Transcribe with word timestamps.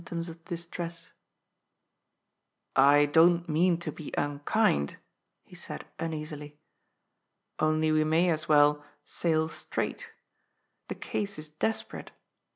toms 0.03 0.27
of 0.27 0.43
distress. 0.45 1.11
^' 1.11 1.11
I 2.75 3.05
don't 3.05 3.47
mean 3.47 3.77
to 3.81 3.91
be 3.91 4.11
unkind," 4.17 4.97
he 5.43 5.53
said 5.55 5.85
uneasily. 5.99 6.57
'^ 7.59 7.63
Only 7.63 7.91
we 7.91 8.03
may 8.03 8.31
as 8.31 8.49
well 8.49 8.77
^ 8.77 8.83
sail 9.05 9.47
straight.' 9.47 10.11
The 10.87 10.95
case 10.95 11.37
is 11.37 11.49
desperate. 11.49 12.09